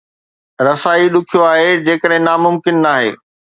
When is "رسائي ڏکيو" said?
0.67-1.45